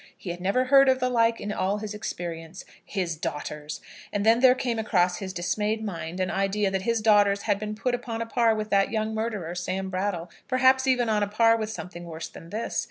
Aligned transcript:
He 0.17 0.31
had 0.31 0.41
never 0.41 0.63
heard 0.65 0.89
of 0.89 0.99
the 0.99 1.11
like 1.11 1.39
in 1.39 1.51
all 1.53 1.77
his 1.77 1.93
experience. 1.93 2.65
His 2.83 3.15
daughters! 3.15 3.81
And 4.11 4.25
then 4.25 4.39
there 4.39 4.55
came 4.55 4.79
across 4.79 5.17
his 5.19 5.31
dismayed 5.31 5.83
mind 5.85 6.19
an 6.19 6.31
idea 6.31 6.71
that 6.71 6.81
his 6.81 7.01
daughters 7.01 7.43
had 7.43 7.59
been 7.59 7.75
put 7.75 7.93
upon 7.93 8.19
a 8.19 8.25
par 8.25 8.55
with 8.55 8.71
that 8.71 8.89
young 8.89 9.13
murderer, 9.13 9.53
Sam 9.53 9.91
Brattle, 9.91 10.31
perhaps 10.47 10.87
even 10.87 11.07
on 11.07 11.21
a 11.21 11.27
par 11.27 11.55
with 11.55 11.69
something 11.69 12.05
worse 12.05 12.29
than 12.29 12.49
this. 12.49 12.79